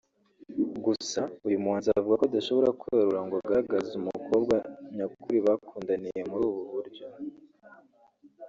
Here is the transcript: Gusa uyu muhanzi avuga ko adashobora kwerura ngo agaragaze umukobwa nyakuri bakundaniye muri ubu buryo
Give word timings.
Gusa 0.85 1.21
uyu 1.47 1.61
muhanzi 1.63 1.87
avuga 1.99 2.17
ko 2.21 2.25
adashobora 2.29 2.75
kwerura 2.81 3.19
ngo 3.25 3.35
agaragaze 3.41 3.91
umukobwa 4.01 4.55
nyakuri 4.95 5.37
bakundaniye 5.45 6.21
muri 6.29 6.43
ubu 6.49 6.61
buryo 6.73 7.05